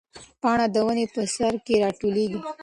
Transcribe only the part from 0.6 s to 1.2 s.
د ونې